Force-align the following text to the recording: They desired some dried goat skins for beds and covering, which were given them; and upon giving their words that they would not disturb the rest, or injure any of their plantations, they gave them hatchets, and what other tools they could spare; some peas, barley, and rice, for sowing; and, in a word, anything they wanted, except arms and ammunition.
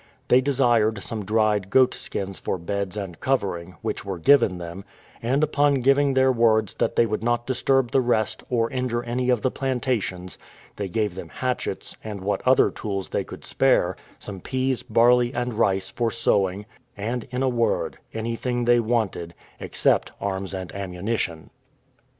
They 0.29 0.41
desired 0.41 1.03
some 1.03 1.25
dried 1.25 1.69
goat 1.69 1.93
skins 1.93 2.39
for 2.39 2.57
beds 2.57 2.97
and 2.97 3.19
covering, 3.19 3.75
which 3.83 4.03
were 4.03 4.17
given 4.17 4.57
them; 4.57 4.83
and 5.21 5.43
upon 5.43 5.75
giving 5.75 6.15
their 6.15 6.31
words 6.31 6.73
that 6.73 6.95
they 6.95 7.05
would 7.05 7.23
not 7.23 7.45
disturb 7.45 7.91
the 7.91 8.01
rest, 8.01 8.41
or 8.49 8.71
injure 8.71 9.03
any 9.03 9.29
of 9.29 9.43
their 9.43 9.51
plantations, 9.51 10.39
they 10.75 10.89
gave 10.89 11.13
them 11.13 11.29
hatchets, 11.29 11.97
and 12.03 12.21
what 12.21 12.41
other 12.47 12.71
tools 12.71 13.09
they 13.09 13.23
could 13.23 13.45
spare; 13.45 13.95
some 14.17 14.39
peas, 14.41 14.81
barley, 14.81 15.35
and 15.35 15.53
rice, 15.53 15.91
for 15.91 16.09
sowing; 16.09 16.65
and, 16.97 17.27
in 17.29 17.43
a 17.43 17.47
word, 17.47 17.99
anything 18.11 18.65
they 18.65 18.79
wanted, 18.79 19.35
except 19.59 20.11
arms 20.19 20.55
and 20.55 20.73
ammunition. 20.73 21.51